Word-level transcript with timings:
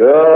Yeah, 0.00 0.29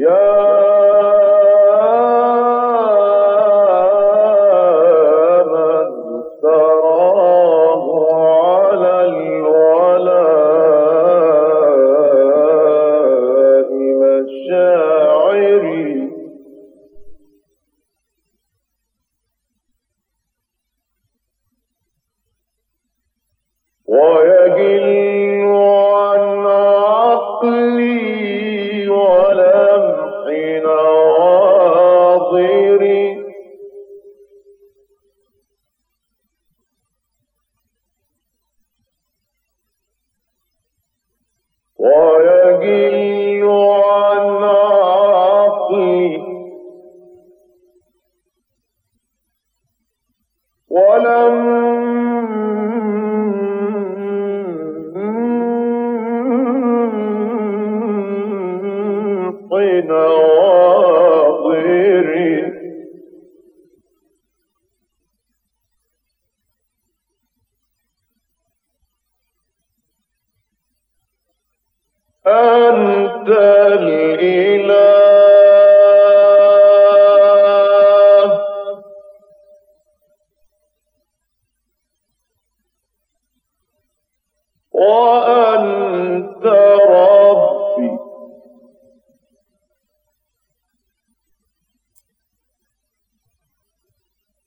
يا 0.00 0.69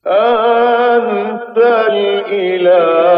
أنت 0.08 1.58
الإله. 1.58 3.13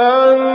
وأنت 0.00 0.49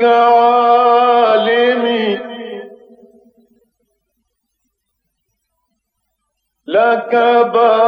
كعالم 0.00 1.84
لك 6.66 7.14
بار 7.54 7.83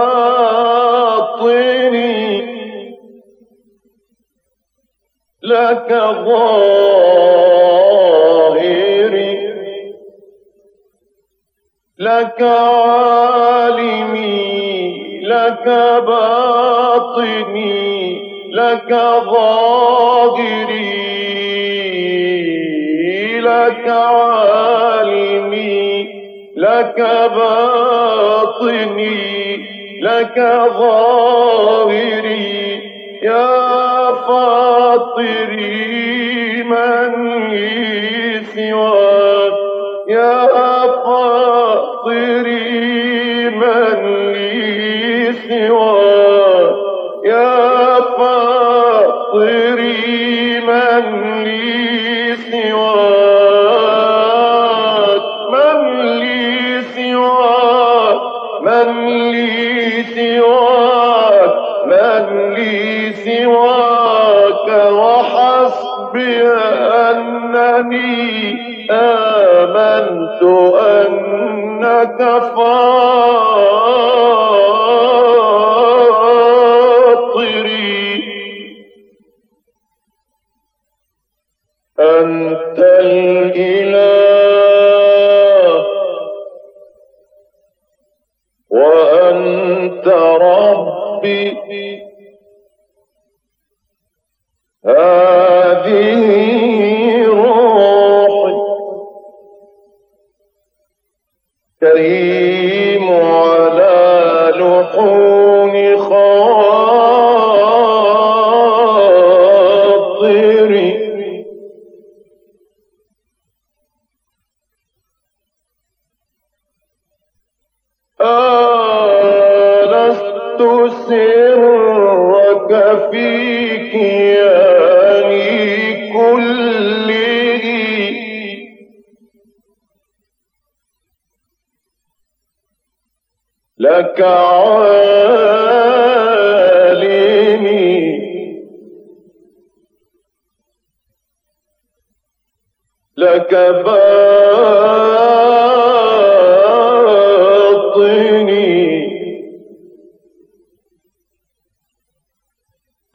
صفا 72.40 72.85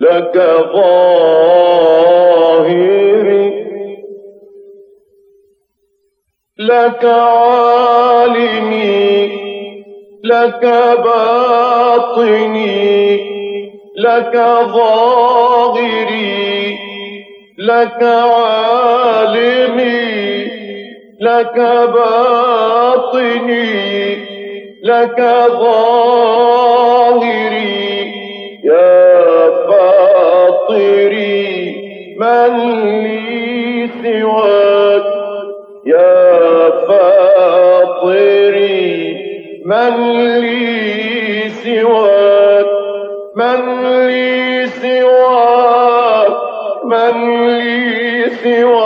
لك 0.02 0.36
ظاهري. 0.74 1.92
لك 6.60 7.06
عالمي. 7.06 8.42
لك 10.24 10.66
باطني. 11.06 12.52
لك 13.98 14.34
ظاهري. 14.74 16.42
لك 17.58 18.04
عالمي. 18.04 19.32
لك 21.20 21.58
باطني. 21.94 23.66
لك 24.84 25.20
ظاهري. 25.52 26.42
يا 28.64 29.11
فاطري 29.70 31.42
من 32.18 32.54
لي 33.04 33.88
سواك. 34.04 35.04
يا 35.86 36.70
فاطري 36.88 38.42
من 39.66 39.94
لي 40.42 41.50
سواك. 41.50 42.70
من 43.36 43.62
لي 44.08 44.68
سواك. 44.68 46.38
من 46.86 47.16
لي 47.48 48.30
سواك. 48.30 48.81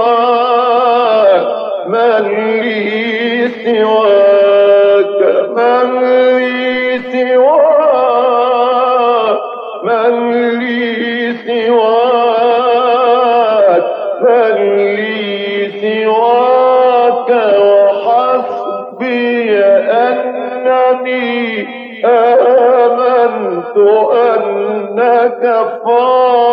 أنك 23.77 25.43
فاطري. 25.85 26.45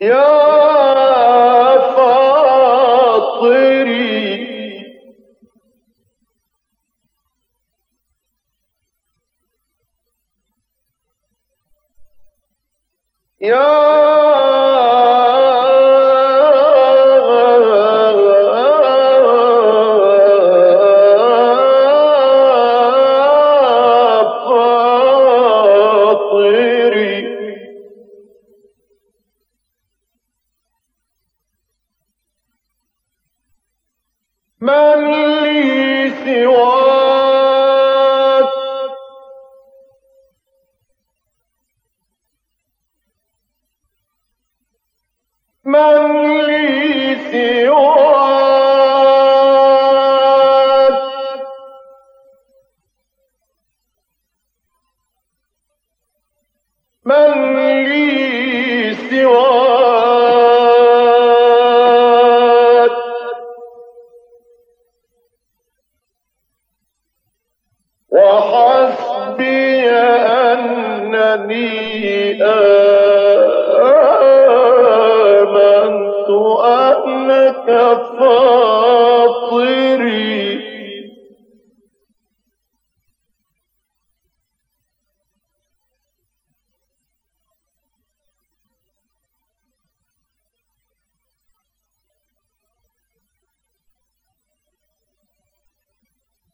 يا 0.00 0.57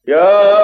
يا 0.08 0.63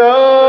Go. 0.00 0.39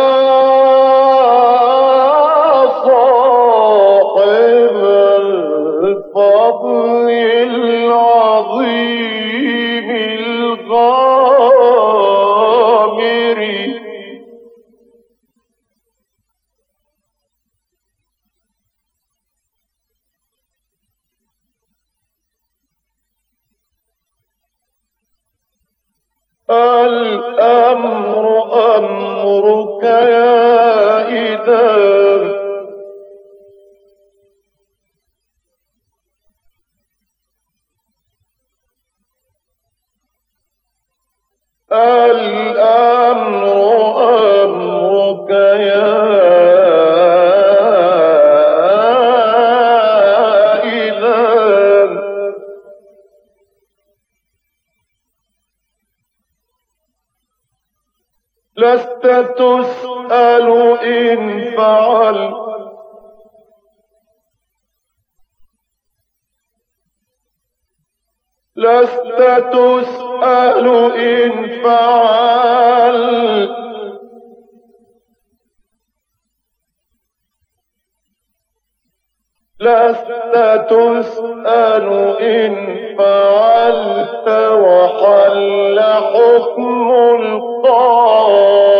لست 79.61 80.67
تسأل 80.69 81.87
إن 82.21 82.55
فعلت 82.97 84.27
وحل 84.51 85.79
حكم 85.81 86.91
القاضي 87.19 88.70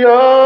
يا 0.00 0.39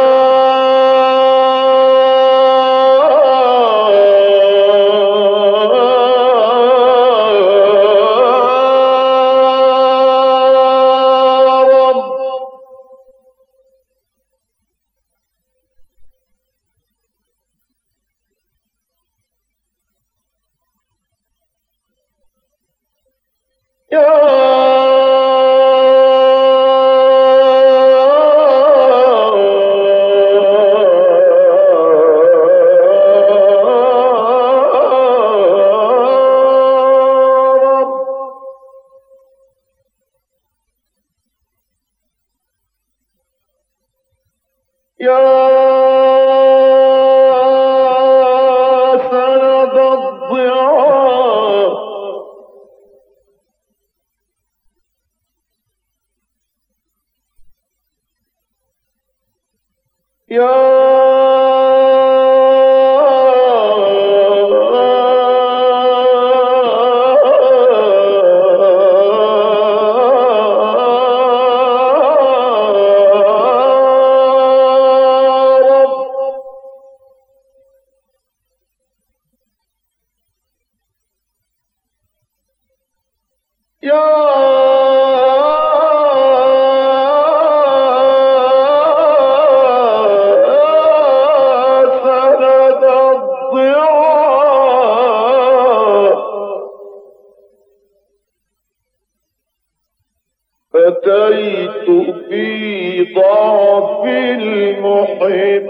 ضعف 103.81 104.05
المحب 104.05 105.67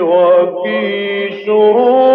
وفي 0.00 1.28
شرود 1.46 2.05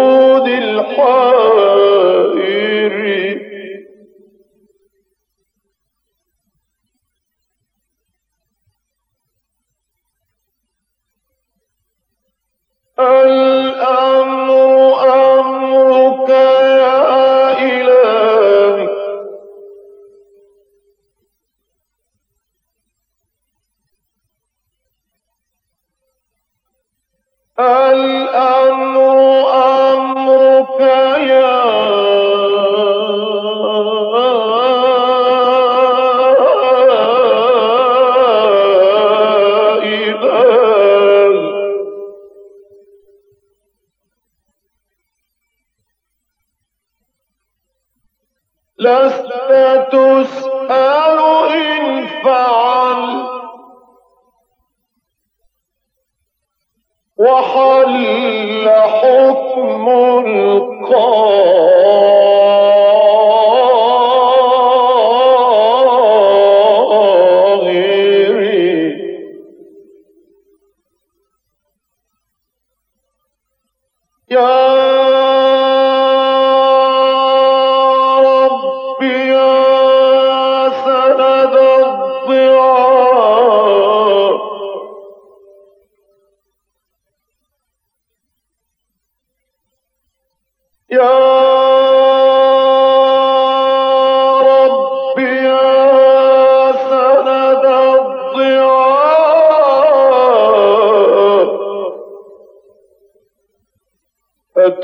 يا 74.32 74.71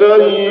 أتيت 0.08 0.47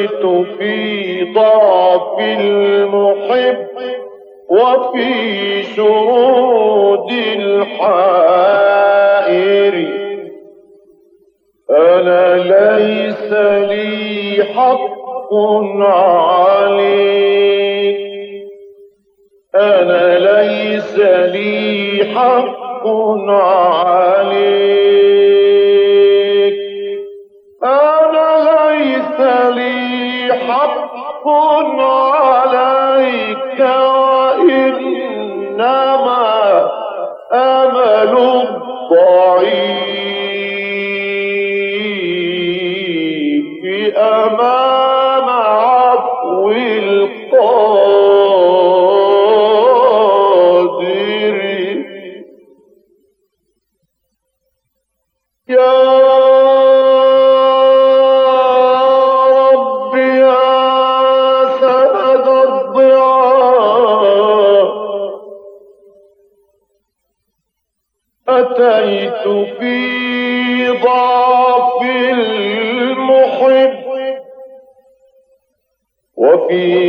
في 76.47 76.86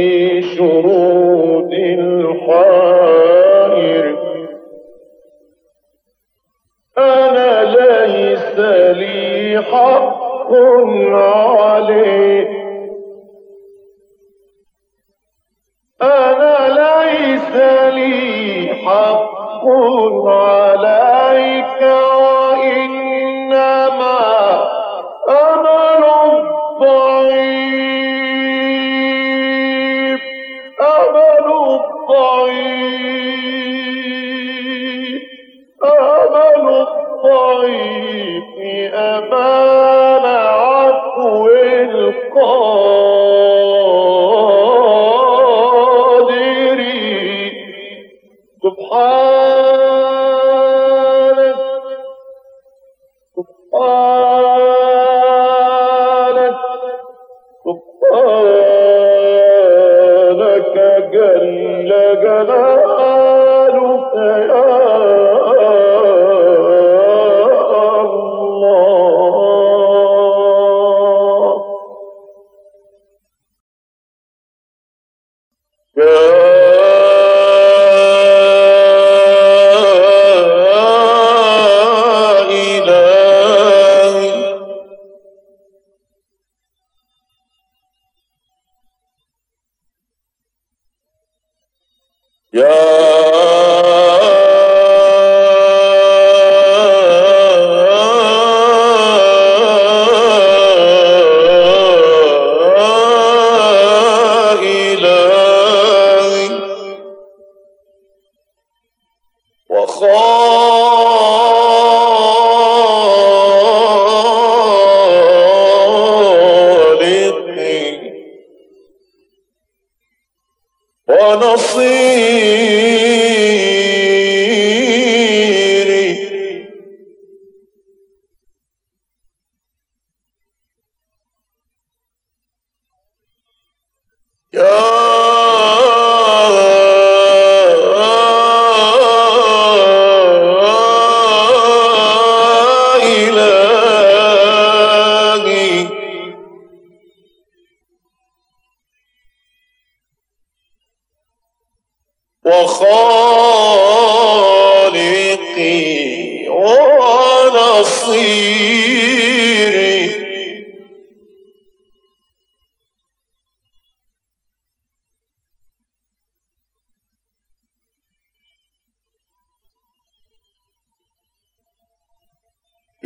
يا 75.99 76.58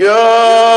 Yo! 0.03 0.72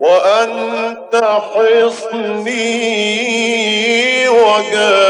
وأنت 0.00 1.14
حصني 1.14 2.48
وجاهي. 4.28 5.09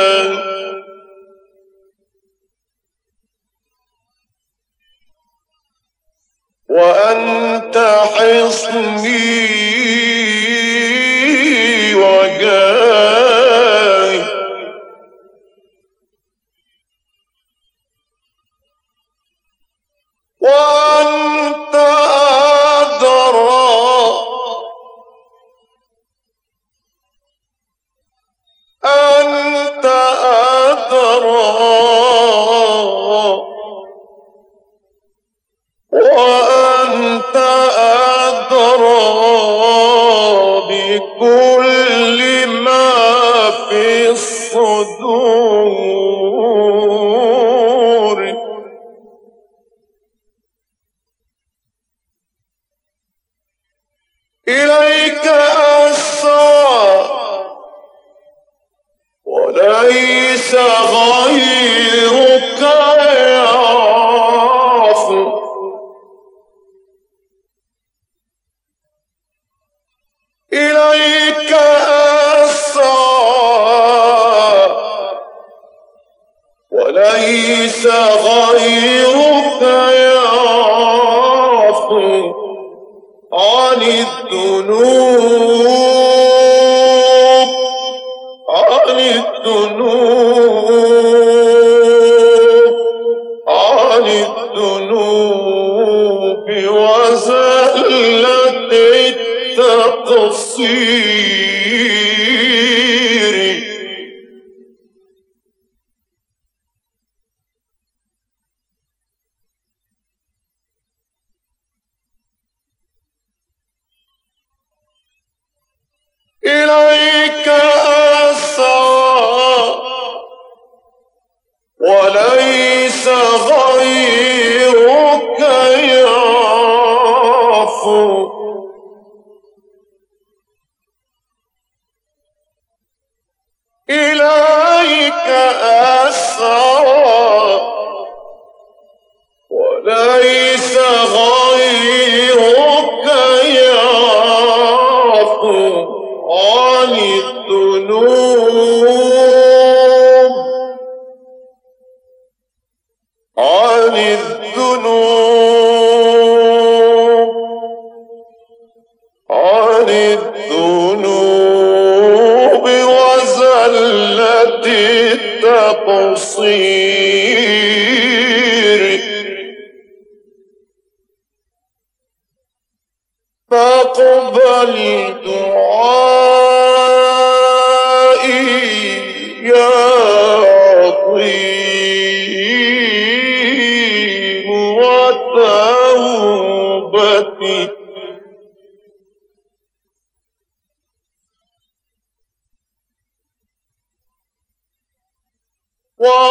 Whoa! 196.01 196.30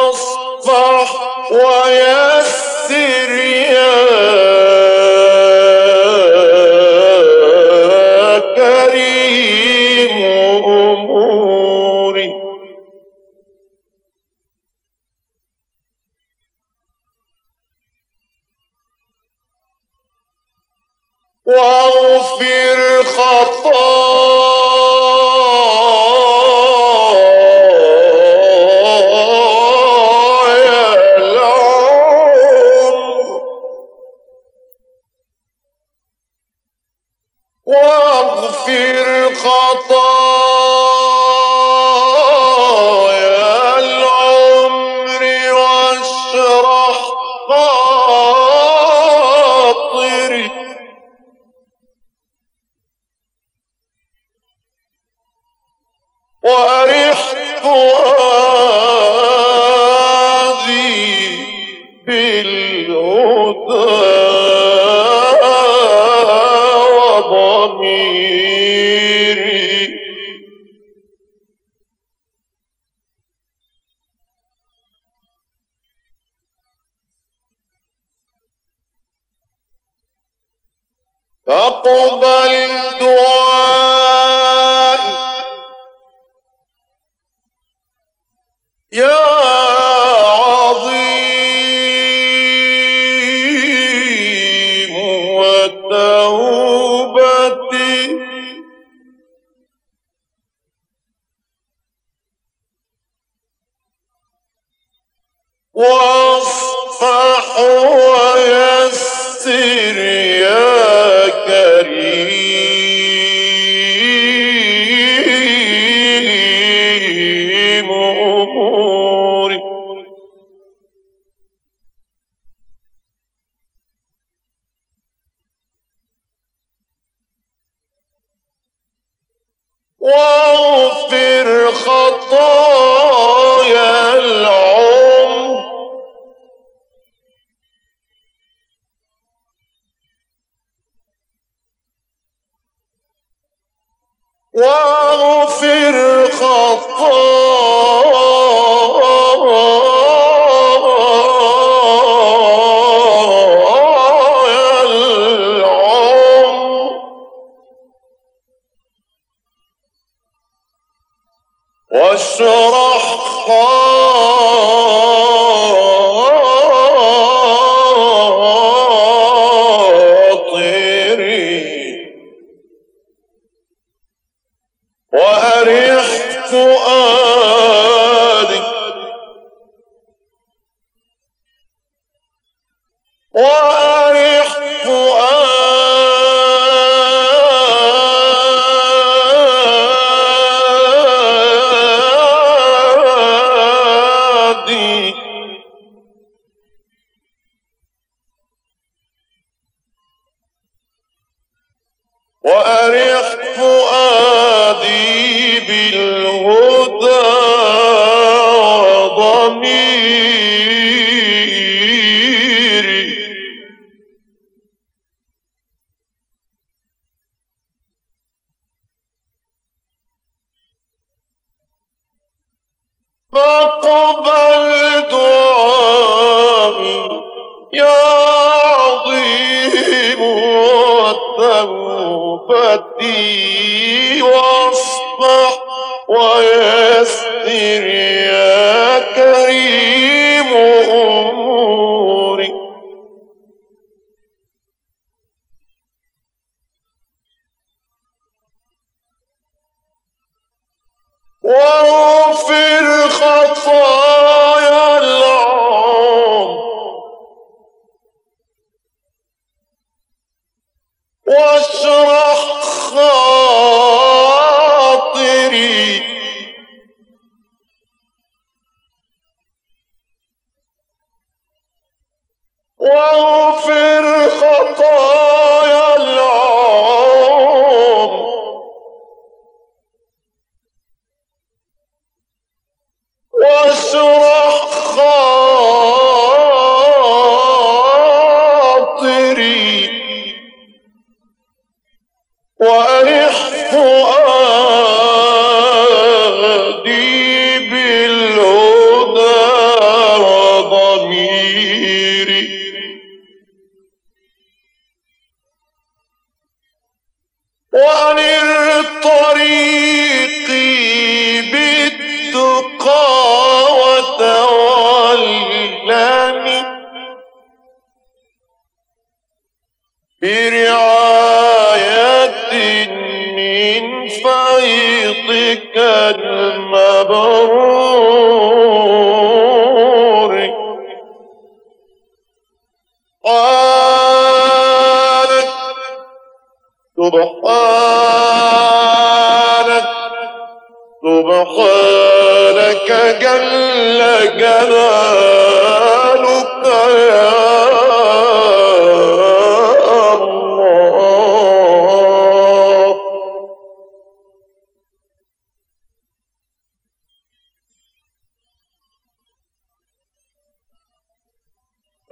فاقبل 81.50 82.54
دعائي 83.02 83.39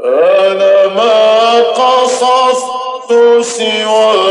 أنا 0.08 0.88
ما 0.88 1.60
قصصت 1.62 3.12
سواك. 3.42 4.27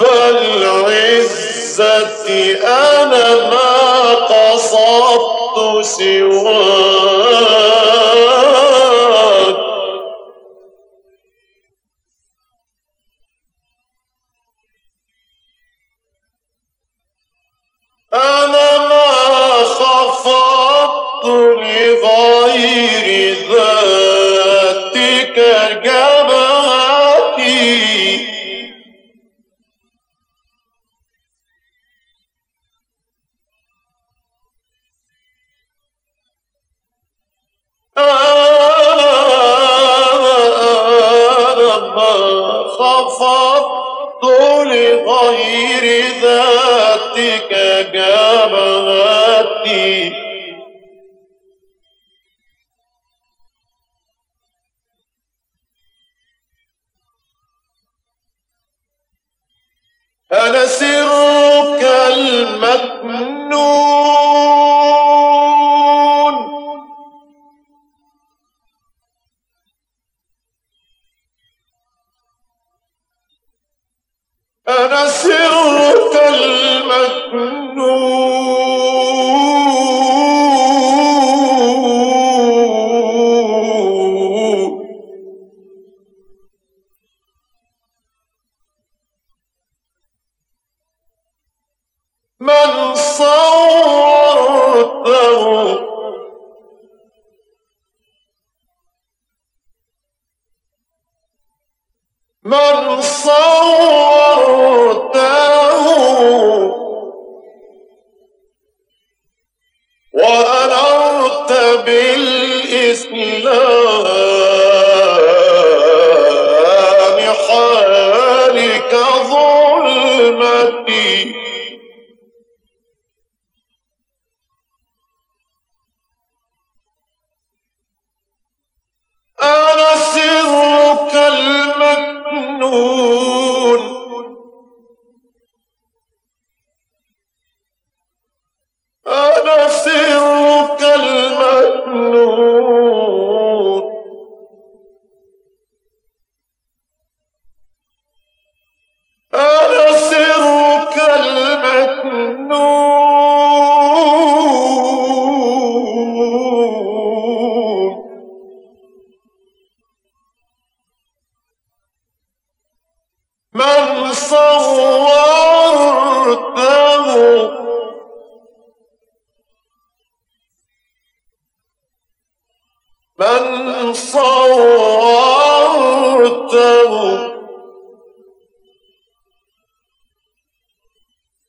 رب 0.00 0.42
العزة 0.62 2.26
أنا 2.64 3.34
ما 3.50 4.14
قصدت 4.14 5.84
سواك. 5.84 6.95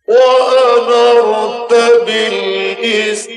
وأمرت 0.07 1.73
بالإسلام 2.05 3.27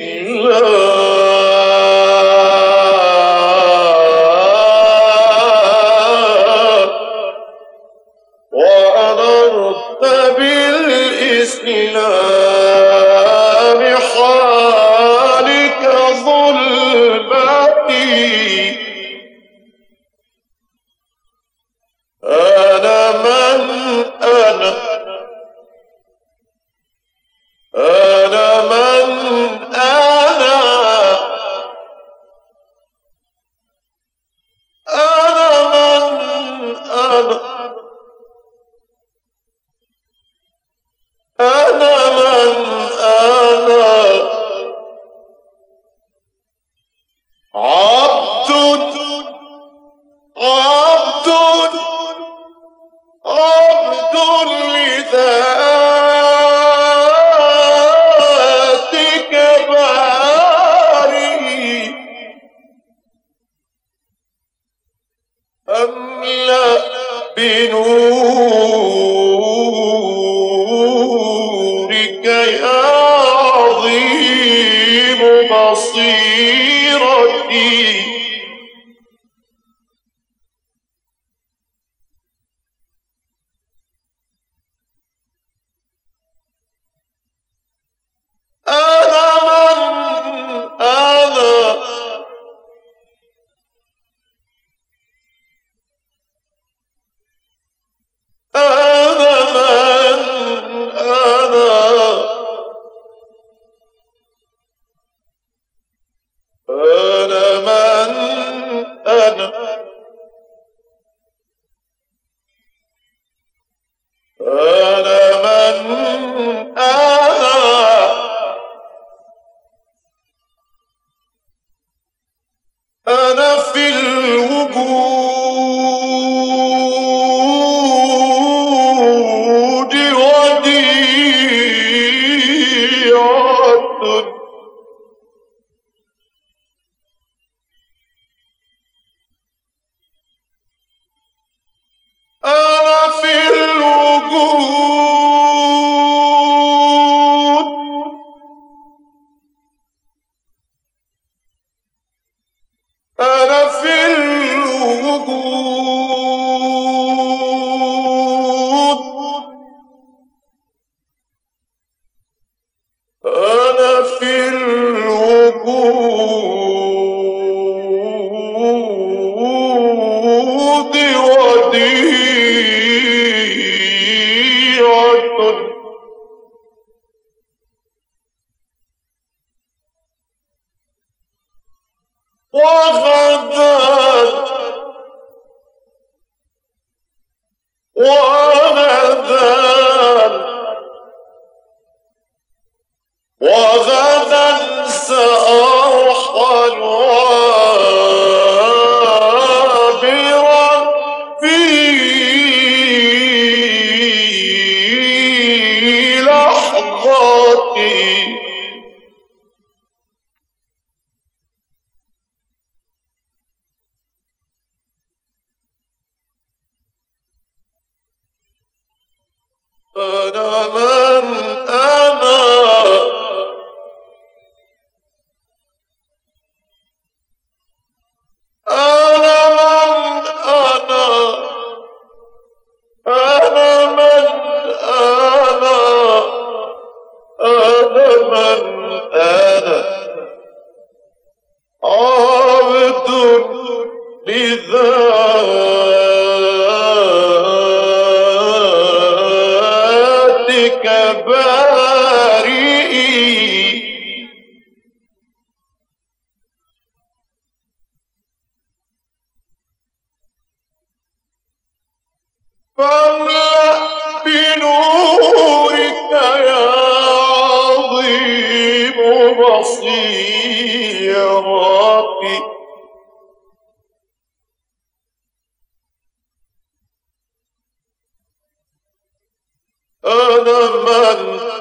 من 280.61 281.05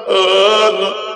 الآن 0.08 1.09